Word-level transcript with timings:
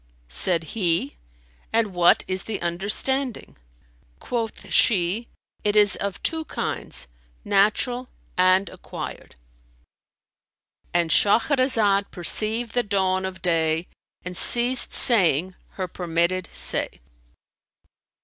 Said 0.29 0.63
he, 0.73 1.15
"And 1.71 1.93
what 1.93 2.23
is 2.27 2.45
the 2.45 2.59
understanding?" 2.59 3.55
Quoth 4.19 4.73
she, 4.73 5.27
"It 5.63 5.75
is 5.75 5.95
of 5.97 6.23
two 6.23 6.43
kinds, 6.45 7.07
natural 7.45 8.09
and 8.35 8.67
acquired."—And 8.69 11.11
Shahrazad 11.11 12.09
perceived 12.09 12.71
the 12.73 12.81
dawn 12.81 13.25
of 13.25 13.43
day 13.43 13.85
and 14.25 14.35
ceased 14.35 14.91
saying 14.91 15.53
her 15.73 15.87
permitted 15.87 16.49
say. 16.51 16.99